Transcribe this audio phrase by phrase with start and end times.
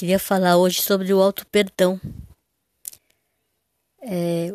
[0.00, 2.00] Queria falar hoje sobre o auto-perdão.
[4.00, 4.50] É...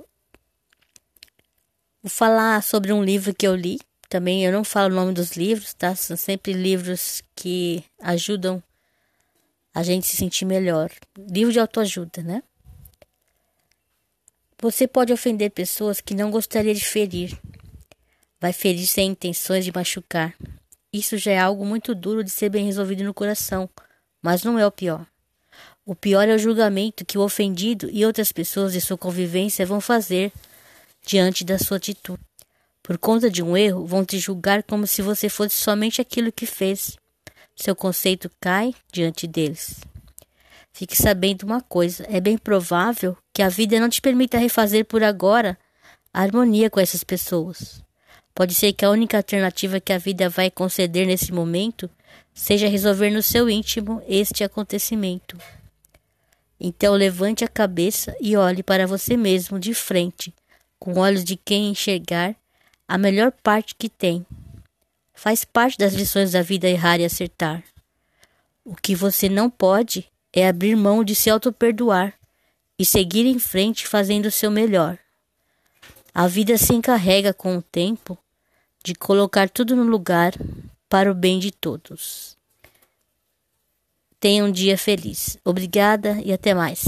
[2.01, 3.79] Vou falar sobre um livro que eu li.
[4.09, 5.95] Também eu não falo o nome dos livros, tá?
[5.95, 8.63] São sempre livros que ajudam
[9.71, 10.89] a gente se sentir melhor.
[11.15, 12.41] Livro de autoajuda, né?
[14.59, 17.39] Você pode ofender pessoas que não gostaria de ferir.
[18.41, 20.33] Vai ferir sem intenções de machucar.
[20.91, 23.69] Isso já é algo muito duro de ser bem resolvido no coração,
[24.23, 25.05] mas não é o pior.
[25.87, 29.79] O pior é o julgamento que o ofendido e outras pessoas de sua convivência vão
[29.79, 30.31] fazer
[31.05, 32.19] diante da sua atitude.
[32.81, 36.47] Por conta de um erro, vão te julgar como se você fosse somente aquilo que
[36.47, 36.97] fez.
[37.55, 39.79] Seu conceito cai diante deles.
[40.73, 45.03] Fique sabendo uma coisa: é bem provável que a vida não te permita refazer por
[45.03, 45.55] agora
[46.11, 47.83] a harmonia com essas pessoas.
[48.33, 51.87] Pode ser que a única alternativa que a vida vai conceder nesse momento
[52.33, 55.37] seja resolver no seu íntimo este acontecimento.
[56.59, 60.33] Então levante a cabeça e olhe para você mesmo de frente,
[60.79, 62.35] com olhos de quem enxergar
[62.87, 64.25] a melhor parte que tem.
[65.13, 67.63] Faz parte das lições da vida errar e acertar.
[68.63, 72.13] O que você não pode é abrir mão de se auto-perdoar
[72.77, 74.97] e seguir em frente fazendo o seu melhor.
[76.13, 78.17] A vida se encarrega com o tempo
[78.83, 80.33] de colocar tudo no lugar
[80.87, 82.34] para o bem de todos.
[84.25, 85.37] Tenha um dia feliz.
[85.45, 86.83] Obrigada e até mais.